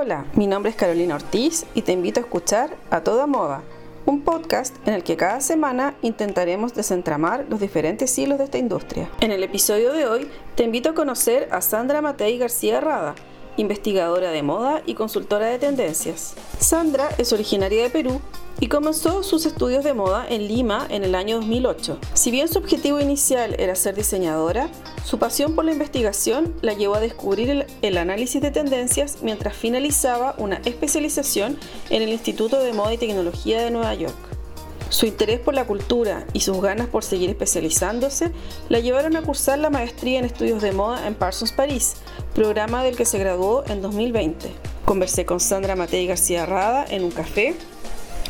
[0.00, 3.62] Hola, mi nombre es Carolina Ortiz y te invito a escuchar A Toda Moda,
[4.06, 9.10] un podcast en el que cada semana intentaremos desentramar los diferentes hilos de esta industria.
[9.20, 13.16] En el episodio de hoy te invito a conocer a Sandra Matei García Rada,
[13.58, 16.34] investigadora de moda y consultora de tendencias.
[16.58, 18.20] Sandra es originaria de Perú
[18.60, 21.98] y comenzó sus estudios de moda en Lima en el año 2008.
[22.14, 24.68] Si bien su objetivo inicial era ser diseñadora,
[25.04, 29.56] su pasión por la investigación la llevó a descubrir el, el, análisis de tendencias mientras
[29.56, 31.58] finalizaba una especialización
[31.90, 34.27] en el Instituto de Moda y Tecnología de Nueva York.
[34.90, 38.30] Su interés por la cultura y sus ganas por seguir especializándose
[38.68, 41.96] la llevaron a cursar la maestría en estudios de moda en Parsons París,
[42.34, 44.50] programa del que se graduó en 2020.
[44.86, 47.54] Conversé con Sandra Matei García Rada en un café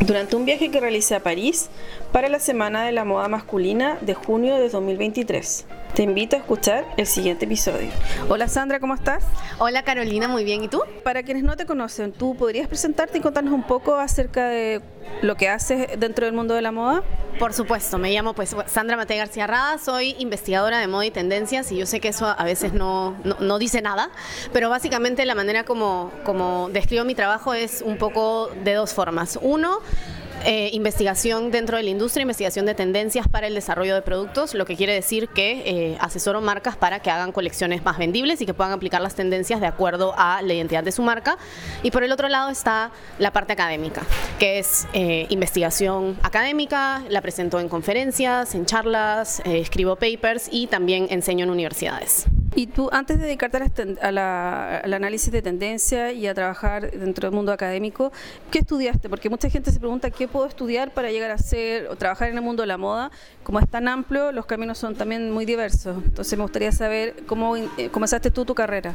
[0.01, 1.69] durante un viaje que realicé a París
[2.13, 5.65] para la Semana de la Moda Masculina de junio de 2023.
[5.95, 7.91] Te invito a escuchar el siguiente episodio.
[8.29, 9.25] Hola Sandra, ¿cómo estás?
[9.59, 10.63] Hola Carolina, muy bien.
[10.63, 10.83] ¿Y tú?
[11.03, 14.81] Para quienes no te conocen, ¿tú podrías presentarte y contarnos un poco acerca de
[15.23, 17.03] lo que haces dentro del mundo de la moda?
[17.39, 21.71] Por supuesto, me llamo pues Sandra Mate García Rada, soy investigadora de moda y tendencias
[21.73, 24.11] y yo sé que eso a veces no, no, no dice nada,
[24.53, 29.39] pero básicamente la manera como, como describo mi trabajo es un poco de dos formas.
[29.41, 29.79] Uno,
[30.45, 34.65] eh, investigación dentro de la industria, investigación de tendencias para el desarrollo de productos, lo
[34.67, 38.55] que quiere decir que eh, asesoro marcas para que hagan colecciones más vendibles y que
[38.55, 41.39] puedan aplicar las tendencias de acuerdo a la identidad de su marca.
[41.83, 44.03] Y por el otro lado está la parte académica,
[44.39, 51.09] que es eh, investigación académica, la presento en conferencias, en charlas, escribo papers y también
[51.11, 52.27] enseño en universidades.
[52.55, 53.59] Y tú, antes de dedicarte
[54.01, 58.11] a la, al análisis de tendencia y a trabajar dentro del mundo académico,
[58.51, 59.09] ¿qué estudiaste?
[59.09, 62.37] Porque mucha gente se pregunta qué puedo estudiar para llegar a ser o trabajar en
[62.37, 63.11] el mundo de la moda.
[63.43, 66.03] Como es tan amplio, los caminos son también muy diversos.
[66.05, 68.93] Entonces me gustaría saber cómo eh, comenzaste tú tu carrera.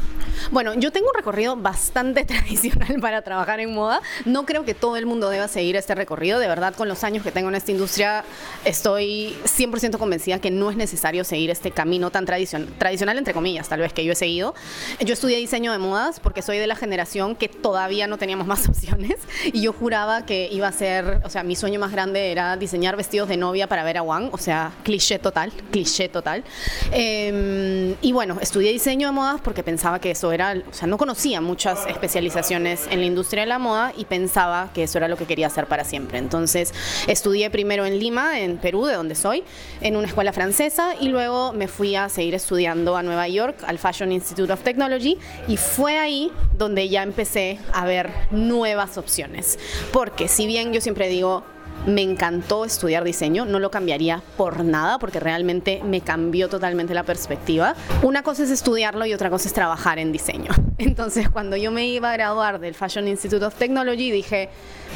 [0.52, 4.02] Bueno, yo tengo un recorrido bastante tradicional para trabajar en moda.
[4.26, 6.40] No creo que todo el mundo deba seguir este recorrido.
[6.40, 8.24] De verdad, con los años que tengo en esta industria,
[8.66, 13.43] estoy 100% convencida que no es necesario seguir este camino tan tradicion tradicional, entre comillas
[13.68, 14.54] tal vez que yo he seguido.
[15.00, 18.68] Yo estudié diseño de modas porque soy de la generación que todavía no teníamos más
[18.70, 19.16] opciones
[19.46, 22.96] y yo juraba que iba a ser, o sea, mi sueño más grande era diseñar
[22.96, 26.44] vestidos de novia para ver a Juan, o sea, cliché total, cliché total.
[26.92, 30.98] Eh, y bueno, estudié diseño de modas porque pensaba que eso era, o sea, no
[30.98, 35.18] conocía muchas especializaciones en la industria de la moda y pensaba que eso era lo
[35.18, 36.18] que quería hacer para siempre.
[36.18, 36.74] Entonces,
[37.08, 39.44] estudié primero en Lima, en Perú, de donde soy,
[39.82, 43.64] en una escuela francesa y luego me fui a seguir estudiando a Nueva York York,
[43.66, 45.18] al Fashion Institute of Technology,
[45.48, 49.60] y fue ahí donde ya empecé a ver nuevas opciones.
[49.92, 51.44] Porque si bien yo siempre digo,
[51.86, 57.04] me encantó estudiar diseño, no lo cambiaría por nada porque realmente me cambió totalmente la
[57.04, 57.76] perspectiva.
[58.02, 60.52] Una cosa es estudiarlo y otra cosa es trabajar en diseño.
[60.78, 64.50] Entonces, cuando yo me iba a graduar del Fashion Institute of Technology, dije,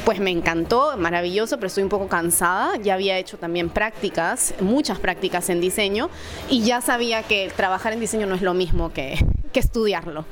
[0.04, 2.76] pues me encantó, maravilloso, pero estoy un poco cansada.
[2.78, 6.10] Ya había hecho también prácticas, muchas prácticas en diseño
[6.48, 9.18] y ya sabía que trabajar en diseño no es lo mismo que,
[9.48, 10.24] que estudiarlo.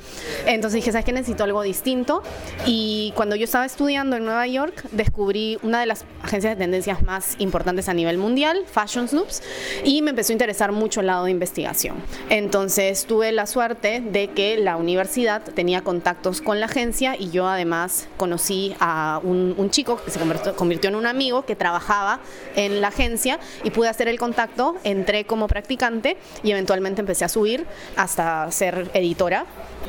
[0.45, 1.13] Entonces dije, ¿sabes qué?
[1.13, 2.23] Necesito algo distinto.
[2.65, 7.03] Y cuando yo estaba estudiando en Nueva York, descubrí una de las agencias de tendencias
[7.03, 9.41] más importantes a nivel mundial, Fashion Snoops,
[9.83, 11.95] y me empezó a interesar mucho el lado de investigación.
[12.29, 17.47] Entonces tuve la suerte de que la universidad tenía contactos con la agencia y yo
[17.47, 20.19] además conocí a un, chico que se
[20.55, 22.19] convirtió, en un amigo que trabajaba
[22.55, 27.29] en la agencia y pude hacer el contacto, entré como practicante y eventualmente empecé a
[27.29, 28.89] subir hasta ser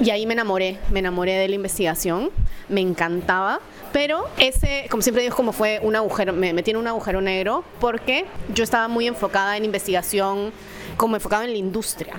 [0.01, 2.31] y ahí me enamoré, me enamoré de la investigación,
[2.69, 3.61] me encantaba,
[3.93, 7.65] pero ese, como siempre digo, como fue un agujero, me metí en un agujero negro
[7.81, 10.53] porque yo estaba muy enfocada en investigación,
[10.97, 12.15] como enfocada en la industria.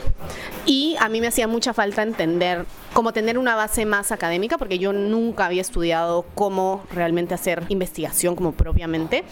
[0.66, 2.66] Y a mí me hacía mucha falta entender,
[3.00, 8.36] como tener una base más académica, porque yo nunca había estudiado cómo realmente hacer investigación
[8.36, 9.24] como propiamente.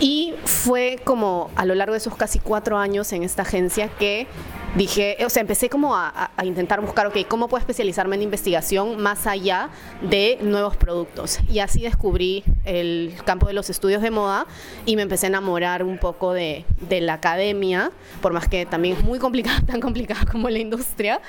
[0.00, 4.26] Y fue como a lo largo de esos casi cuatro años en esta agencia que
[4.74, 9.00] dije, o sea, empecé como a, a, intentar buscar, ok, ¿cómo puedo especializarme en investigación
[9.00, 9.68] más allá
[10.02, 11.38] de nuevos productos?
[11.48, 14.48] Y así descubrí el campo de los estudios de moda
[14.86, 18.96] y me empecé a enamorar un poco de, de la academia, por más que también
[18.96, 21.20] es muy complicada, tan complicada como la industria,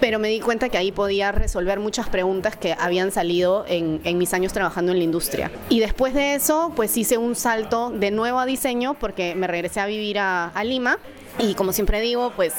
[0.00, 4.34] pero me di cuenta que ahí podía resolver muchas preguntas que habían salido en, mis
[4.34, 5.50] años trabajando en la industria.
[5.68, 9.80] Y después de eso, pues hice un salto de nuevo a diseño porque me regresé
[9.80, 10.98] a vivir a Lima
[11.38, 12.52] Y como siempre digo, pues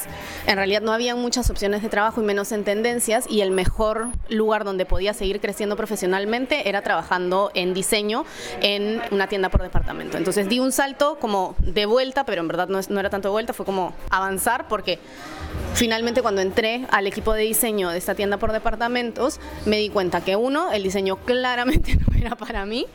[0.46, 4.08] en realidad no había muchas opciones de trabajo y menos en tendencias y el mejor
[4.28, 8.24] lugar donde podía seguir creciendo profesionalmente era trabajando en diseño
[8.60, 10.16] en una tienda por departamento.
[10.16, 13.32] Entonces di un salto como de vuelta, pero en verdad no, no era tanto de
[13.32, 14.98] vuelta, fue como avanzar porque
[15.74, 20.22] finalmente cuando entré al equipo de diseño de esta tienda por departamentos me di cuenta
[20.22, 22.86] que uno, el diseño claramente no era para mí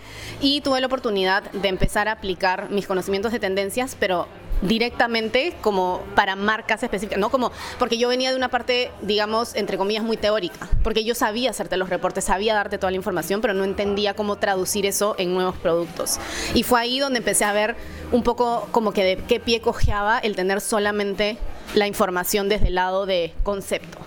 [0.42, 4.28] y tuve la oportunidad de empezar a aplicar mis conocimientos de tendencias, pero
[4.62, 9.78] directamente como para marcas específicas, no como porque yo venía de una parte, digamos, entre
[9.78, 13.54] comillas, muy teórica, porque yo sabía hacerte los reportes, sabía darte toda la información, pero
[13.54, 16.20] no entendía cómo traducir eso en nuevos productos.
[16.54, 17.76] Y fue ahí donde empecé a ver
[18.12, 21.38] un poco como que de qué pie cojeaba el tener solamente
[21.76, 24.00] la información desde el lado de concepto.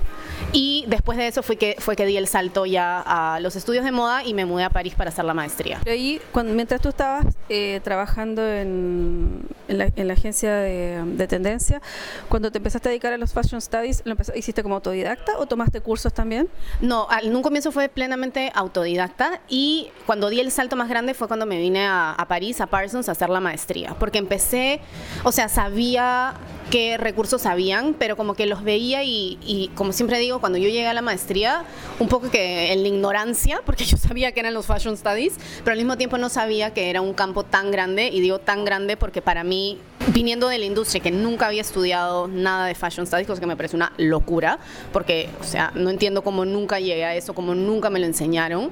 [0.53, 3.85] Y después de eso fue que, fue que di el salto ya a los estudios
[3.85, 5.81] de moda y me mudé a París para hacer la maestría.
[5.85, 11.03] Pero ahí, cuando, mientras tú estabas eh, trabajando en, en, la, en, la, agencia de,
[11.05, 11.81] de, tendencia,
[12.29, 15.81] cuando te empezaste a dedicar a los Fashion Studies, ¿lo ¿hiciste como autodidacta o tomaste
[15.81, 16.49] cursos también?
[16.81, 21.29] No, en un comienzo fue plenamente autodidacta y cuando di el salto más grande fue
[21.29, 23.95] cuando me vine a, a París, a Parsons, a hacer la maestría.
[23.99, 24.81] Porque empecé,
[25.25, 26.35] o sea, sabía
[26.71, 30.69] qué recursos habían, pero como que los veía y, y, como siempre digo, cuando yo
[30.69, 31.65] llegué a la maestría,
[31.99, 35.35] un poco que en la ignorancia, porque yo sabía que eran los Fashion Studies,
[35.65, 38.65] pero al mismo tiempo no sabía que era un campo tan grande, y digo tan
[38.65, 39.79] grande porque para mí
[40.13, 43.57] viniendo de la industria que nunca había estudiado nada de fashion studies, cosa que me
[43.57, 44.59] parece una locura,
[44.93, 48.71] porque, o sea, no entiendo cómo nunca llegué a eso, cómo nunca me lo enseñaron.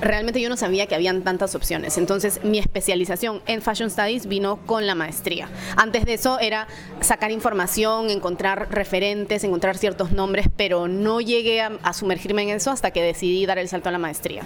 [0.00, 1.98] Realmente yo no sabía que habían tantas opciones.
[1.98, 5.48] Entonces, mi especialización en fashion studies vino con la maestría.
[5.76, 6.68] Antes de eso era
[7.00, 12.70] sacar información, encontrar referentes, encontrar ciertos nombres, pero no llegué a, a sumergirme en eso
[12.70, 14.42] hasta que decidí dar el salto a la maestría.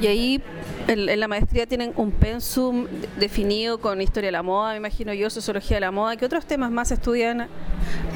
[0.00, 0.42] Y ahí
[0.88, 2.86] en, en la maestría tienen un pensum
[3.18, 6.16] definido con historia de la moda, me imagino yo, sociología de la moda.
[6.16, 7.48] ¿Qué otros temas más estudian?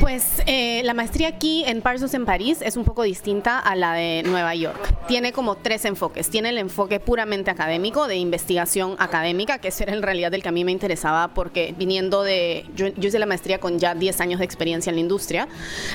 [0.00, 3.92] Pues eh, la maestría aquí en Parsons en París es un poco distinta a la
[3.94, 4.78] de Nueva York.
[5.08, 6.30] Tiene como tres enfoques.
[6.30, 10.48] Tiene el enfoque puramente académico, de investigación académica, que ese era en realidad el que
[10.48, 12.64] a mí me interesaba porque viniendo de...
[12.74, 15.48] Yo, yo hice la maestría con ya 10 años de experiencia en la industria.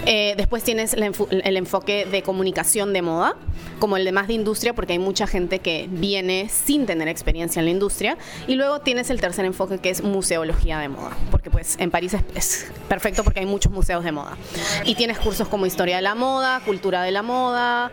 [0.05, 3.35] Eh, después tienes el, el enfoque de comunicación de moda,
[3.79, 7.59] como el de más de industria, porque hay mucha gente que viene sin tener experiencia
[7.59, 8.17] en la industria.
[8.47, 12.15] Y luego tienes el tercer enfoque que es museología de moda, porque pues en París
[12.33, 14.37] es, perfecto porque hay muchos museos de moda.
[14.83, 17.91] Y tienes cursos como historia de la moda, cultura de la moda.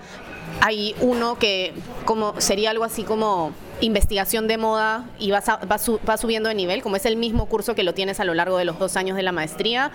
[0.61, 1.73] Hay uno que
[2.05, 6.49] como sería algo así como investigación de moda y vas, a, vas, su, vas, subiendo
[6.49, 8.79] de nivel, como es el mismo curso que lo tienes a lo largo de los
[8.79, 9.91] dos años de la maestría,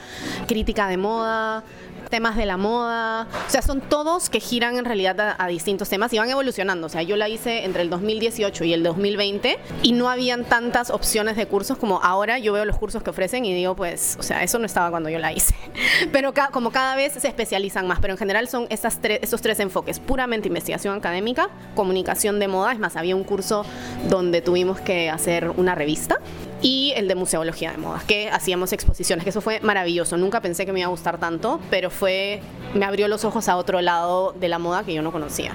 [0.47, 1.63] crítica de moda,
[2.09, 5.89] temas de la moda, o sea, son todos que giran en realidad a, a, distintos
[5.89, 6.87] temas y van evolucionando.
[6.87, 10.89] O sea, yo la hice entre el 2018 y el 2020 y no habían tantas
[10.89, 14.23] opciones de cursos como ahora yo veo los cursos que ofrecen y digo, pues, o
[14.23, 15.55] sea, eso no estaba cuando yo la hice.
[16.11, 19.41] Pero ca como cada vez se especializan más, pero en general son esas tres, esos
[19.41, 23.65] tres enfoques, puramente investigación académica, comunicación de moda, es más, había un curso
[24.09, 26.19] donde tuvimos que hacer una revista
[26.61, 30.17] y el de museología de moda, que hacíamos exposiciones, que eso fue maravilloso.
[30.17, 32.41] Nunca pensé que me iba a gustar tanto, pero fue
[32.73, 35.53] me abrió los ojos a otro lado de la moda que yo no conocía.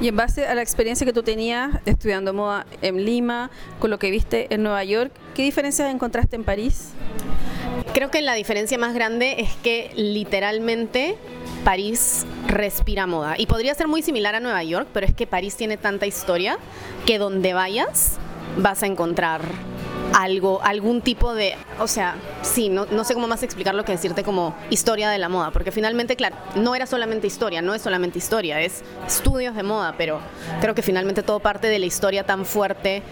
[0.00, 3.98] Y en base a la experiencia que tú tenías estudiando moda en Lima, con lo
[3.98, 6.90] que viste en Nueva York, ¿qué diferencias encontraste en París?
[7.92, 11.16] Creo que la diferencia más grande es que literalmente
[11.64, 13.36] París respira moda.
[13.38, 16.58] Y podría ser muy similar a Nueva York, pero es que París tiene tanta historia
[17.06, 18.18] que donde vayas
[18.56, 19.42] vas a encontrar
[20.14, 24.22] algo, algún tipo de, o sea, sí, no, no, sé cómo más explicarlo que decirte
[24.22, 28.18] como historia de la moda, porque finalmente, claro, no era solamente historia, no es solamente
[28.18, 30.20] historia, es estudios de moda, pero
[30.60, 33.02] creo que finalmente todo parte de la historia tan fuerte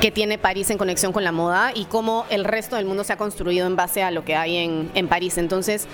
[0.00, 3.12] que tiene París en conexión con la moda y cómo el resto del mundo se
[3.12, 5.38] ha construido en base a lo que hay en, en París.
[5.38, 5.86] Entonces,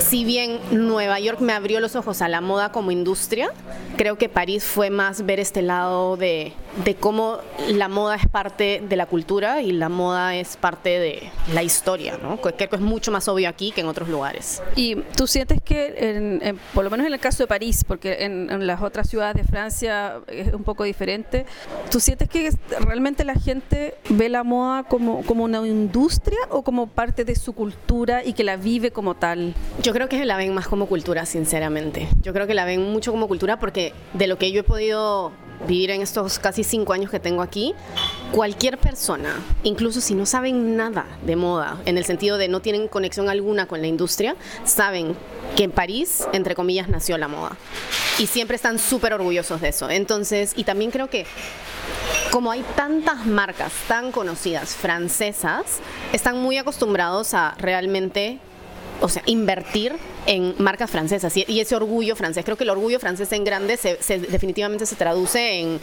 [0.00, 3.50] si bien Nueva York me abrió los ojos a la moda como industria,
[3.96, 6.52] creo que París fue más ver este lado de,
[7.00, 7.38] cómo
[7.68, 12.18] la moda es parte de la cultura y la moda es parte de la historia,
[12.22, 12.40] ¿no?
[12.40, 14.62] Que es mucho más obvio aquí que en otros lugares.
[14.76, 18.82] ¿Y tú sientes que, por lo menos en el caso de París, porque en, las
[18.82, 21.46] otras ciudades de Francia es un poco diferente,
[21.90, 22.50] ¿tú sientes que
[22.80, 28.24] realmente la gente ve la moda como, una industria o como parte de su cultura
[28.24, 29.54] y que la vive como tal?
[29.92, 32.08] Creo que la ven más como cultura, sinceramente.
[32.22, 35.32] Yo creo que la ven mucho como cultura porque de lo que yo he podido
[35.66, 37.74] vivir en estos casi cinco años que tengo aquí,
[38.32, 42.88] cualquier persona, incluso si no saben nada de moda, en el sentido de no tienen
[42.88, 45.16] conexión alguna con la industria, saben
[45.56, 47.56] que en París, entre comillas, nació la moda.
[48.18, 49.90] Y siempre están súper orgullosos de eso.
[49.90, 51.26] Entonces, y también creo que
[52.30, 55.80] como hay tantas marcas tan conocidas francesas,
[56.12, 58.38] están muy acostumbrados a realmente
[59.00, 59.96] o sea, invertir
[60.28, 62.44] en marcas francesas y, ese orgullo francés.
[62.44, 65.80] Creo que el orgullo francés en grande se, definitivamente se traduce en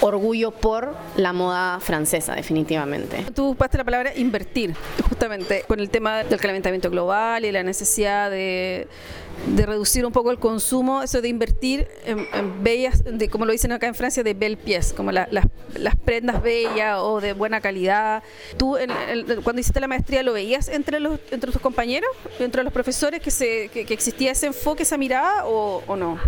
[0.00, 3.26] orgullo por la moda francesa, definitivamente.
[3.34, 4.74] Tú ocupaste la palabra invertir,
[5.08, 8.86] justamente con el tema del calentamiento global y la necesidad de
[9.66, 13.86] reducir un poco el consumo, eso de invertir en, bellas, de, como lo dicen acá
[13.88, 15.28] en Francia, de belle pièce, como las,
[16.04, 18.22] prendas bellas o de buena calidad.
[18.56, 18.76] ¿Tú
[19.42, 23.30] cuando hiciste la maestría lo veías entre los entre tus compañeros, entre los profesores, que,
[23.30, 26.18] se, que, existía ese enfoque, esa mirada o, o no?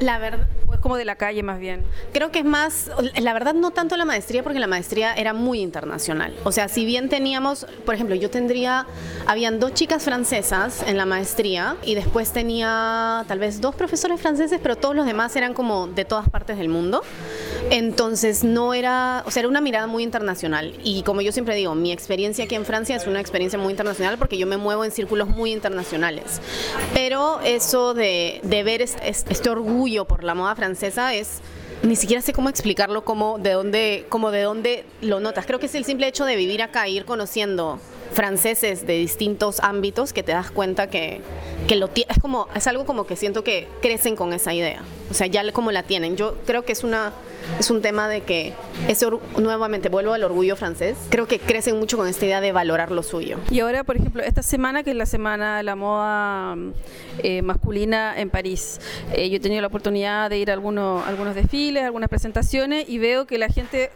[0.00, 1.84] La verdad, es como de la calle más bien?
[2.12, 5.60] Creo que es más, la verdad no tanto la maestría, porque la maestría era muy
[5.60, 6.34] internacional.
[6.44, 8.86] O sea, si bien teníamos, por ejemplo, yo tendría,
[9.26, 14.60] habían dos chicas francesas en la maestría y después tenía tal vez dos profesores franceses,
[14.62, 17.02] pero todos los demás eran como de todas partes del mundo.
[17.70, 20.74] Entonces no era, o sea, era una mirada muy internacional.
[20.82, 24.18] Y como yo siempre digo, mi experiencia aquí en Francia es una experiencia muy internacional
[24.18, 26.40] porque yo me muevo en círculos muy internacionales.
[26.94, 31.40] Pero eso de, de ver este orgullo por la moda francesa es
[31.82, 35.46] ni siquiera sé cómo explicarlo, cómo, de dónde, cómo de dónde lo notas.
[35.46, 37.78] Creo que es el simple hecho de vivir acá, ir conociendo
[38.12, 41.20] franceses de distintos ámbitos que te das cuenta que,
[41.66, 41.80] que
[42.54, 44.82] es algo como que siento que crecen con esa idea.
[45.10, 46.16] O sea ya como la tienen.
[46.16, 47.12] Yo creo que es una
[47.58, 48.52] es un tema de que
[48.86, 49.06] ese
[49.38, 53.02] nuevamente vuelvo al orgullo francés creo que crecen mucho con esta idea de valorar lo
[53.02, 53.38] suyo.
[53.50, 56.56] Y ahora por ejemplo esta semana que es la semana de la moda
[57.22, 58.80] eh, masculina en París
[59.14, 62.98] eh, yo he tenido la oportunidad de ir a algunos algunos desfiles algunas presentaciones y
[62.98, 63.90] veo que la gente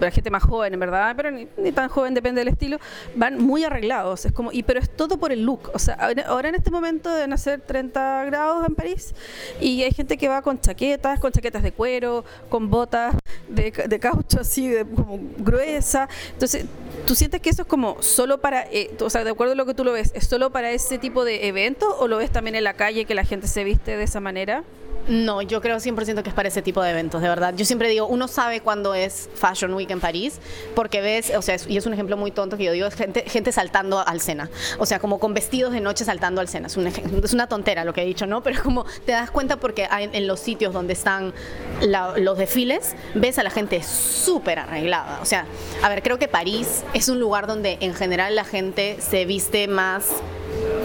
[0.00, 2.78] la gente más joven, en verdad, pero ni, tan joven, depende del estilo,
[3.14, 4.26] van muy arreglados.
[4.26, 5.70] Es como, y pero es todo por el look.
[5.74, 9.14] O sea, ahora en este momento deben hacer 30 grados en París
[9.60, 13.14] y hay gente que va con chaquetas, con chaquetas de cuero, con botas
[13.48, 16.08] de, de caucho así, de, como gruesa.
[16.32, 16.66] Entonces,
[17.06, 19.66] ¿tú sientes que eso es como solo para, eh, o sea, de acuerdo a lo
[19.66, 22.56] que tú lo ves, es solo para ese tipo de eventos o lo ves también
[22.56, 24.64] en la calle que la gente se viste de esa manera?
[25.08, 27.54] No, yo creo 100% que es para ese tipo de eventos, de verdad.
[27.56, 30.38] Yo siempre digo, uno sabe cuándo es Fashion Week en París,
[30.74, 33.24] porque ves, o sea, y es un ejemplo muy tonto que yo digo, es gente,
[33.26, 34.50] gente saltando al Sena.
[34.78, 36.66] O sea, como con vestidos de noche saltando al Sena.
[36.66, 38.42] Es, es una tontera lo que he dicho, ¿no?
[38.42, 41.32] Pero como te das cuenta porque en los sitios donde están
[41.80, 45.20] los desfiles, ves a la gente súper arreglada.
[45.22, 45.46] O sea,
[45.82, 49.68] a ver, creo que París es un lugar donde en general la gente se viste
[49.68, 50.06] más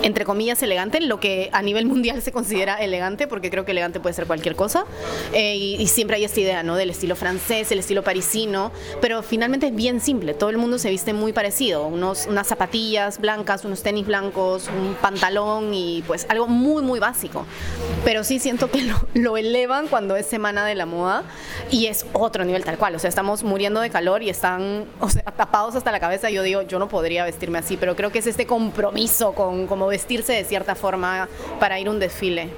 [0.03, 3.99] entre comillas, elegante, lo que a nivel mundial se considera elegante, porque creo que elegante
[3.99, 4.85] puede ser cualquier cosa.
[5.33, 6.75] Eh, y, siempre hay esta idea, ¿no?
[6.75, 10.33] Del estilo francés, el estilo parisino, pero finalmente es bien simple.
[10.33, 11.85] Todo el mundo se viste muy parecido.
[11.85, 17.45] Unos, unas zapatillas blancas, unos tenis blancos, un pantalón y pues algo muy, muy básico.
[18.03, 21.23] Pero sí siento que lo, lo elevan cuando es semana de la moda
[21.69, 22.95] y es otro nivel tal cual.
[22.95, 26.29] O sea, estamos muriendo de calor y están o sea, tapados hasta la cabeza.
[26.29, 29.87] Yo digo, yo no podría vestirme así, pero creo que es este compromiso con como
[29.87, 31.27] vestirse de cierta forma
[31.59, 32.49] para ir a un desfile.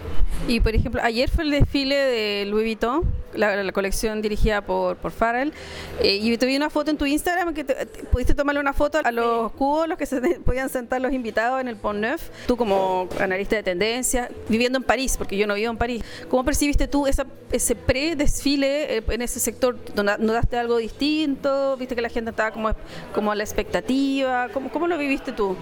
[0.50, 3.04] Y por ejemplo, ayer fue el desfile de Louis Vuitton,
[3.36, 5.52] la, colección dirigida por, por Farrell,
[6.00, 7.66] eh, y te vi una foto en tu Instagram que
[8.12, 11.68] pudiste tomarle una foto a los cubos, los que se podían sentar los invitados en
[11.68, 12.30] el Pont Neuf.
[12.48, 16.44] Tú como analista de tendencia, viviendo en París, porque yo no vivo en París, ¿cómo
[16.44, 19.78] percibiste tú esa, ese pre-desfile eh, en ese sector?
[19.96, 21.78] ¿Notaste algo distinto?
[21.78, 22.72] ¿Viste que la gente estaba como,
[23.14, 24.50] como a la expectativa?
[24.54, 25.56] ¿Cómo, ¿Cómo lo viviste tú?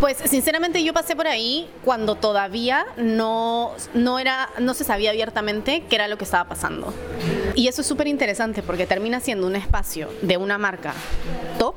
[0.00, 5.84] Pues sinceramente yo pasé por ahí cuando todavía no, no, era, no se sabía abiertamente
[5.88, 6.92] qué era lo que estaba pasando.
[7.54, 10.94] Y eso es súper interesante porque termina siendo un espacio de una marca
[11.58, 11.74] top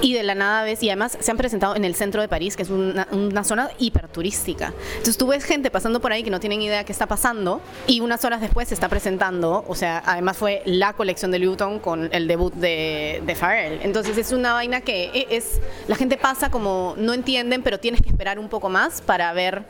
[0.00, 2.56] y de la nada ves, y además se han presentado en el centro de París,
[2.56, 4.74] que es una, una zona hiperturística.
[4.90, 8.00] Entonces tú ves gente pasando por ahí que no tienen idea qué está pasando y
[8.00, 12.08] unas horas después se está presentando, o sea, además fue la colección de Louis con
[12.12, 13.80] el debut de, de Pharrell.
[13.82, 18.02] Entonces es una vaina que e, es, la gente pasa como no entienden, pero tienes
[18.02, 19.64] que esperar un poco más para ver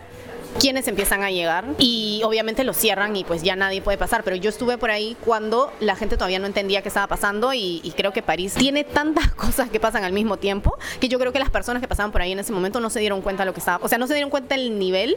[0.59, 4.25] quienes empiezan a llegar y obviamente lo cierran y pues ya nadie puede pasar.
[4.25, 7.93] Pero yo estuve por ahí cuando la gente todavía no entendía qué estaba pasando y,
[7.97, 11.39] creo que París tiene tantas cosas que pasan al mismo tiempo que yo creo que
[11.39, 13.55] las personas que pasaban por ahí en ese momento no se dieron cuenta de lo
[13.55, 15.17] que estaba, o sea, no se dieron cuenta del nivel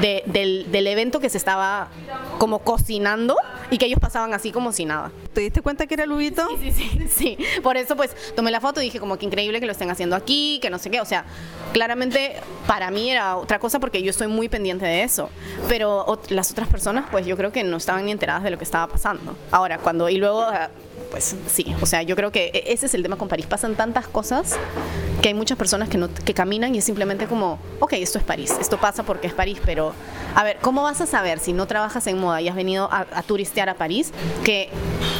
[0.00, 1.88] del, del evento que se estaba
[2.38, 3.36] como cocinando
[3.70, 5.12] y que ellos pasaban así como si nada.
[5.34, 6.46] ¿Te diste cuenta que era Lubito?
[6.56, 7.38] Sí, sí, sí, sí.
[7.62, 10.16] Por eso pues tomé la foto y dije como que increíble que lo estén haciendo
[10.16, 11.00] aquí, que no sé qué.
[11.00, 11.24] O sea,
[11.72, 15.30] claramente para mí era otra cosa porque yo estoy muy pendiente de eso.
[15.68, 18.64] Pero las otras personas pues yo creo que no estaban ni enteradas de lo que
[18.64, 19.36] estaba pasando.
[19.50, 20.46] Ahora, cuando y luego
[21.10, 23.46] pues sí, o sea, yo creo que e, ese es el tema con París.
[23.46, 24.56] Pasan tantas cosas
[25.22, 28.24] que hay muchas personas que, no, que caminan y es simplemente como, ok, esto es
[28.24, 29.92] París, esto pasa porque es París, pero
[30.34, 33.04] a ver, ¿cómo vas a saber si no trabajas en moda y has venido a,
[33.22, 34.12] turistear a París
[34.44, 34.68] que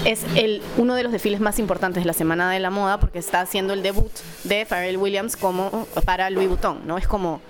[0.04, 3.18] es el, uno de los desfiles más importantes de la Semana de la Moda porque
[3.18, 4.12] está haciendo el debut
[4.44, 6.98] de Pharrell Williams como para Louis Vuitton, ¿no?
[6.98, 7.40] Es como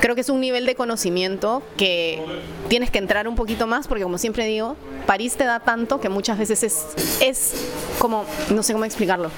[0.00, 2.22] creo que es un nivel de conocimiento que
[2.68, 6.08] tienes que entrar un poquito más porque como siempre digo, París te da tanto que
[6.08, 6.86] muchas veces es,
[7.20, 7.52] es
[7.98, 9.30] como, no sé cómo explicarlo,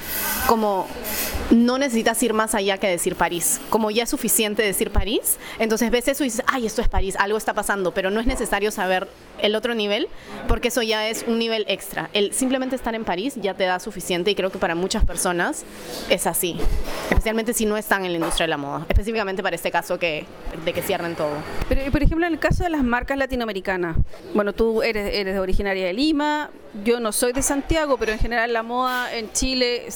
[0.47, 0.87] como
[1.51, 3.61] no necesitas ir más allá que decir París.
[3.69, 7.15] Como ya es suficiente decir París, entonces ves eso y dices, ay, esto es París,
[7.19, 9.09] algo está pasando, pero no es necesario saber
[9.41, 10.09] el otro nivel,
[10.49, 12.09] porque eso ya es un nivel extra.
[12.15, 15.65] El simplemente estar en París ya te da suficiente y creo que para muchas personas
[16.09, 16.57] es así,
[17.11, 20.25] especialmente si no están en la industria de la moda, específicamente para este caso que,
[20.65, 21.33] de que cierren todo.
[21.69, 23.97] Pero, por ejemplo, en el caso de las marcas latinoamericanas,
[24.35, 26.51] bueno, tú eres, eres originaria de Lima,
[26.85, 29.87] yo no soy de Santiago, pero en general la moda en Chile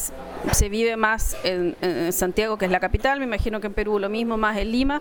[0.52, 1.76] se vive más en,
[2.12, 5.00] Santiago, que es la capital, me imagino que en Perú lo mismo, más en Lima.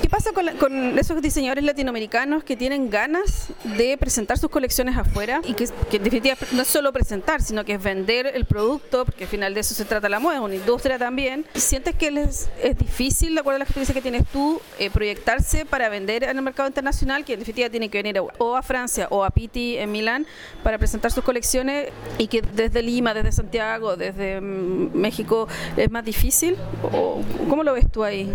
[0.00, 5.54] ¿Qué pasa con, esos diseñadores latinoamericanos que tienen ganas de presentar sus colecciones afuera y
[5.54, 9.30] que, en definitiva no es solo presentar, sino que es vender el producto, porque al
[9.30, 11.44] final de eso se trata la moda, es una industria también?
[11.54, 15.64] ¿Sientes que les es difícil, de acuerdo a la experiencia que tienes tú, eh, proyectarse
[15.64, 19.06] para vender en el mercado internacional, que en definitiva tiene que venir o a Francia
[19.10, 20.26] o a Pitti en Milán
[20.62, 21.88] para presentar sus colecciones
[22.18, 26.56] y que desde Lima, desde Santiago, desde México es más difícil?
[26.82, 28.32] ¿O ¿Cómo lo ves tú ahí?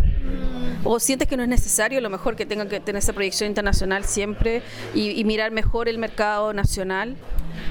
[0.83, 3.49] ¿O sientes que no es necesario a lo mejor que tengan que tener esa proyección
[3.49, 4.61] internacional siempre
[4.93, 7.15] y, mirar mejor el mercado nacional?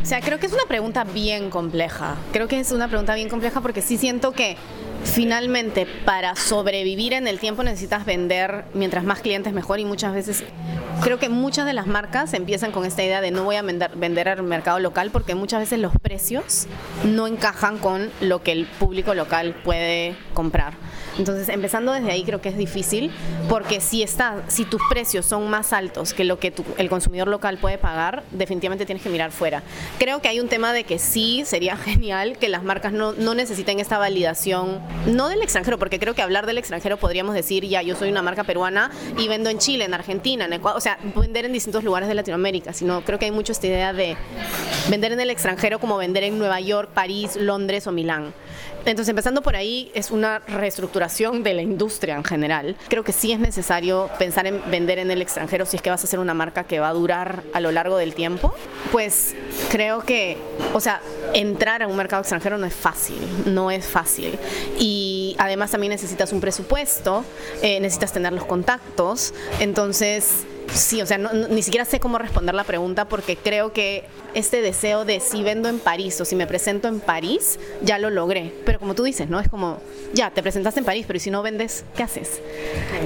[0.02, 2.16] O sea, creo que es una pregunta bien compleja.
[2.32, 4.56] Creo que es una pregunta bien compleja porque sí siento que
[5.04, 10.44] finalmente para sobrevivir en el tiempo necesitas vender mientras más clientes mejor y muchas veces
[11.02, 13.92] creo que muchas de las marcas empiezan con esta idea de no voy a vender,
[13.96, 16.66] vender al mercado local porque muchas veces los precios
[17.04, 20.74] no encajan con lo que el público local puede comprar.
[21.18, 23.10] Entonces, empezando desde ahí creo que es difícil
[23.48, 27.58] porque si está, si tus precios son más altos que lo que el consumidor local
[27.58, 29.62] puede pagar, definitivamente tienes que mirar fuera.
[29.98, 33.34] Creo que hay un tema de que sí sería genial que las marcas no, no
[33.34, 37.82] necesiten esta validación, no del extranjero, porque creo que hablar del extranjero podríamos decir, ya,
[37.82, 40.98] yo soy una marca peruana y vendo en Chile, en Argentina, en Ecuador, o sea,
[41.14, 44.16] vender en distintos lugares de Latinoamérica, sino creo que hay mucho esta idea de
[44.90, 48.32] vender en el extranjero como vender en Nueva York, París, Londres o Milán.
[48.86, 52.76] Entonces, empezando por ahí, es una reestructuración de la industria en general.
[52.88, 56.02] Creo que sí es necesario pensar en vender en el extranjero si es que vas
[56.02, 58.54] a hacer una marca que va a durar a lo largo del tiempo.
[58.92, 59.34] Pues
[59.70, 60.38] creo que,
[60.72, 61.00] o sea,
[61.34, 64.38] entrar a un mercado extranjero no es fácil, no es fácil.
[64.78, 67.24] Y además también necesitas un presupuesto,
[67.62, 69.34] eh, necesitas tener los contactos.
[69.58, 74.60] Entonces, Sí, o sea, ni siquiera sé cómo responder la pregunta porque creo que este
[74.60, 78.52] deseo de si vendo en París o si me presento en París, ya lo logré.
[78.64, 79.40] Pero como tú dices, ¿no?
[79.40, 79.80] Es como,
[80.12, 82.40] ya, te presentaste en París, pero si no vendes, ¿qué haces?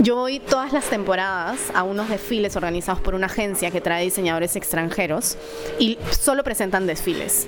[0.01, 4.57] Yo voy todas las temporadas a unos desfiles organizados por una agencia que trae diseñadores
[4.57, 5.37] extranjeros
[5.79, 7.47] y solo presentan desfiles.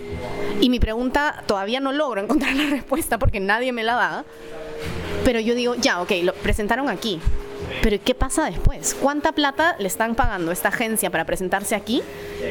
[0.60, 4.24] Y mi pregunta, todavía no logro encontrar la respuesta porque nadie me la da.
[5.24, 7.20] Pero yo digo, ya, ok, lo presentaron aquí
[7.80, 8.94] pero ¿qué pasa después?
[9.00, 12.02] ¿Cuánta plata le están pagando esta agencia para presentarse aquí?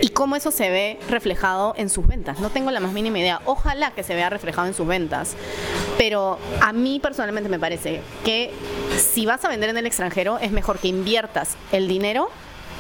[0.02, 2.40] ¿Y cómo eso se ve reflejado en sus ventas?
[2.40, 3.42] No tengo la más mínima idea.
[3.46, 5.36] Ojalá que se vea reflejado en sus ventas.
[5.98, 8.52] Pero a mí personalmente me parece que
[8.98, 12.30] si vas a vender en el extranjero es mejor que inviertas el dinero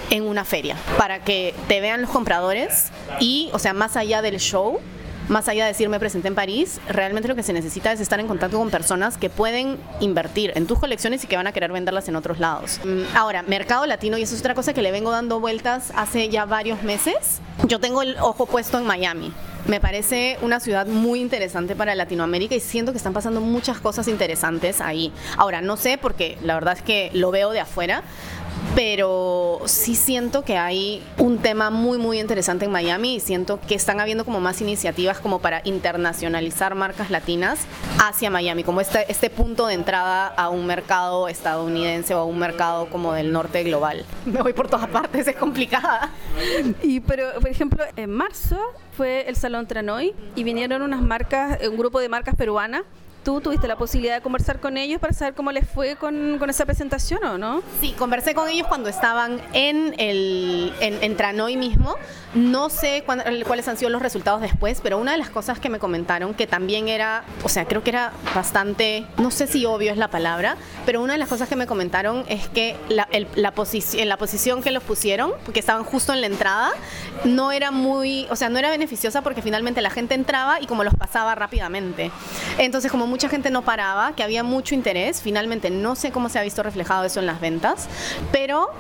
[0.10, 4.40] en una feria para que te vean los compradores y, o sea, más allá del
[4.40, 4.80] show,
[5.30, 8.20] más allá de decir me presenté en París, realmente lo que se necesita es estar
[8.20, 11.72] en contacto con personas que pueden invertir en tus colecciones y que van a querer
[11.72, 12.80] venderlas en otros lados.
[12.84, 16.30] Mm, ahora, mercado latino, y eso es otra cosa que le vengo dando vueltas hace
[16.30, 19.32] ya varios meses, yo tengo el ojo puesto en Miami.
[19.68, 24.08] Me parece una ciudad muy interesante para Latinoamérica y siento que están pasando muchas cosas
[24.08, 25.14] interesantes ahí.
[25.38, 28.02] Ahora, no sé porque la verdad es que lo veo de afuera,
[28.76, 33.76] pero sí siento que hay un tema muy muy interesante en Miami y siento que
[33.76, 37.60] están habiendo como más iniciativas como para internacionalizar marcas latinas
[38.00, 42.40] hacia Miami, como este, este punto de entrada a un mercado estadounidense o a un
[42.40, 44.06] mercado como del norte global.
[44.26, 46.10] Me voy por todas partes, es complicada.
[46.82, 48.60] Y pero por ejemplo, en marzo
[48.96, 52.84] fue el Salón Tranoy y vinieron unas marcas, un grupo de marcas peruanas
[53.24, 56.50] ¿Tú tuviste la posibilidad de conversar con ellos para saber cómo les fue con, con
[56.50, 57.62] esa presentación o no?
[57.80, 61.96] Sí, conversé con ellos cuando estaban en, el, en, Tranoy mismo.
[62.34, 65.78] No sé cuáles han sido los resultados después, pero una de las cosas que me
[65.78, 69.98] comentaron que también era, o sea, creo que era bastante, no sé si obvio es
[69.98, 70.58] la palabra,
[70.88, 73.54] pero una de las cosas que me comentaron es que la, el, la
[73.94, 76.72] en la posición que los pusieron, porque estaban justo en la entrada,
[77.26, 80.84] no era muy, o sea, no era beneficiosa porque finalmente la gente entraba y como
[80.84, 82.12] los pasaba rápidamente.
[82.58, 85.22] Entonces, como mucha gente no paraba, que había mucho interés.
[85.22, 87.88] Finalmente no sé cómo se ha visto reflejado eso en las ventas,
[88.32, 88.72] pero,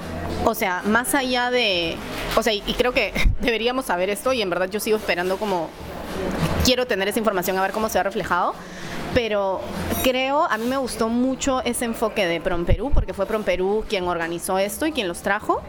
[0.46, 1.98] o sea, más allá de,
[2.36, 5.70] o sea, y, creo que deberíamos saber esto y en verdad yo sigo esperando como,
[6.65, 8.56] quiero tener esa información a ver cómo se ha reflejado
[9.13, 9.62] pero
[10.04, 13.84] creo, a mí me gustó mucho ese enfoque de Prom Perú, porque fue Prom Perú
[13.88, 15.62] quien organizó esto y quien los trajo.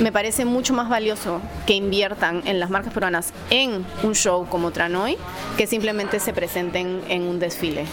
[0.00, 4.70] Me parece mucho más valioso que inviertan en las marcas peruanas en un show como
[4.70, 5.16] Tranoy
[5.56, 7.86] que simplemente se presenten en un desfile.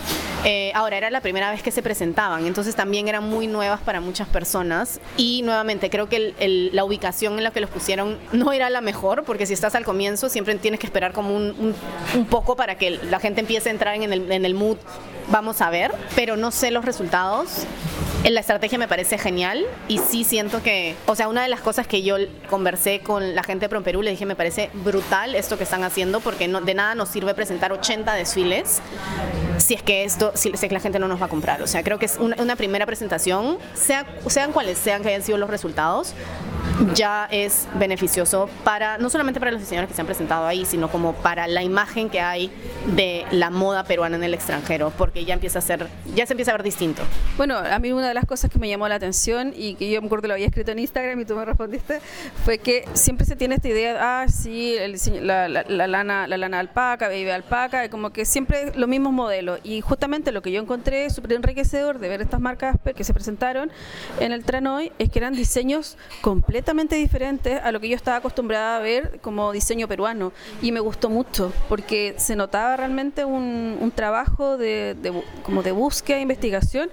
[0.44, 4.00] Eh, ahora, era la primera vez que se presentaban, entonces también eran muy nuevas para
[4.00, 8.70] muchas personas y nuevamente creo que la ubicación en la que los pusieron no era
[8.70, 11.76] la mejor, porque si estás al comienzo siempre tienes que esperar como un,
[12.13, 14.78] un, poco para que la gente empiece a entrar en el, en el mood,
[15.30, 17.66] vamos a ver, pero no sé los resultados
[18.34, 21.88] la estrategia me parece genial y sí siento que, o sea, una de las cosas
[21.88, 22.18] que yo
[22.50, 26.20] conversé con la gente de Promperú, le dije, me parece brutal esto que están haciendo
[26.22, 28.82] porque no, de nada nos sirve presentar 80 desfiles
[29.58, 31.62] si es que esto, si, es que la gente no nos va a comprar.
[31.62, 35.38] O sea, creo que es una, primera presentación, sea, sean cuales sean que hayan sido
[35.38, 36.14] los resultados,
[36.94, 40.90] ya es beneficioso para, no solamente para los diseñadores que se han presentado ahí, sino
[40.90, 42.52] como para la imagen que hay
[42.88, 46.52] de la moda peruana en el extranjero, porque ya empieza a ser, ya se empieza
[46.52, 47.04] a ver distinto.
[47.38, 50.01] Bueno, a mí una de las cosas que me llamó la atención y que yo
[50.01, 51.99] me acuerdo que lo había escrito en Instagram y tú me respondiste,
[52.45, 56.60] fue que siempre se tiene esta idea, ah, sí, el la, la, lana, la lana
[56.60, 59.60] alpaca, baby alpaca, como que siempre los mismos modelos.
[59.63, 63.69] Y justamente lo que yo encontré súper enriquecedor de ver estas marcas que se presentaron
[64.21, 68.78] en el Tranoy es que eran diseños completamente diferentes a lo que yo estaba acostumbrada
[68.78, 74.58] a ver como diseño peruano y me gustó mucho porque se notaba realmente un, trabajo
[74.58, 74.95] de,
[75.43, 76.89] como de búsqueda e investigación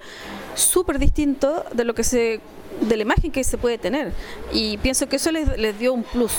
[0.55, 2.39] súper distinto de lo que se
[2.81, 4.11] de la imagen que se puede tener.
[4.51, 6.33] Y pienso que eso les, les dio un plus.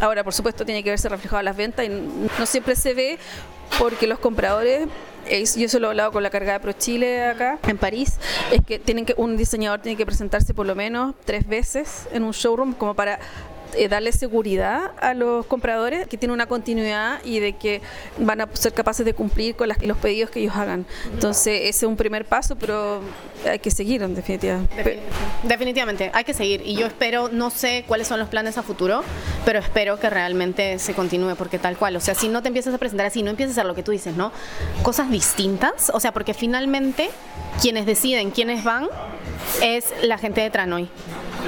[0.00, 3.18] Ahora por supuesto tiene que verse reflejado en las ventas y no siempre se ve
[3.78, 4.88] porque los compradores
[5.56, 8.18] yo se lo he hablado con la carga de Pro Chile acá en París,
[8.50, 12.24] es que tienen que un diseñador tiene que presentarse por lo menos tres veces en
[12.24, 13.20] un showroom como para
[13.76, 17.80] eh, darle seguridad a los compradores que tiene una continuidad y de que
[18.18, 20.86] van a ser capaces de cumplir con los pedidos que ellos hagan.
[21.12, 23.00] Entonces, ese es un primer paso, pero
[23.48, 24.60] hay que seguir en definitiva.
[25.42, 26.62] Definitivamente, hay que seguir.
[26.64, 29.02] Y yo espero, no sé cuáles son los planes a futuro,
[29.44, 32.74] pero espero que realmente se continúe, porque tal cual, o sea, si no te empiezas
[32.74, 34.32] a presentar así, no empiezas a hacer lo que tú dices, ¿no?
[34.82, 37.10] Cosas distintas, o sea, porque finalmente
[37.60, 38.88] quienes deciden quiénes van
[39.62, 40.88] es la gente de Tranoy.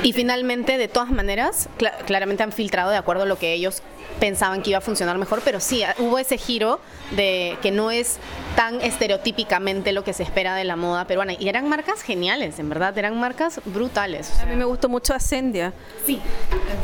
[0.03, 1.69] Y finalmente, de todas maneras,
[2.07, 3.83] claramente han filtrado de acuerdo a lo que ellos
[4.21, 6.81] pensaban que iba a funcionar mejor, pero sí, hubo ese giro
[7.13, 8.19] de que no es
[8.57, 11.35] tan estereotípicamente lo que se espera de la moda peruana.
[11.39, 14.39] Y eran marcas geniales, en verdad, eran marcas brutales.
[14.41, 15.73] a mí me gustó mucho Ascendia.
[16.07, 16.21] Sí,